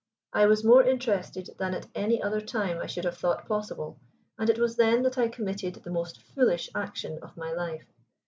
I 0.33 0.47
was 0.47 0.63
more 0.63 0.81
interested 0.81 1.47
than 1.59 1.75
at 1.75 1.85
any 1.93 2.23
other 2.23 2.41
time 2.41 2.79
I 2.79 2.87
should 2.87 3.03
have 3.05 3.19
thought 3.19 3.47
possible, 3.47 3.99
and 4.39 4.49
it 4.49 4.57
was 4.57 4.75
then 4.75 5.03
that 5.03 5.19
I 5.19 5.27
committed 5.27 5.75
the 5.75 5.91
most 5.91 6.23
foolish 6.23 6.71
action 6.73 7.19
of 7.21 7.37
my 7.37 7.51
life. 7.51 7.85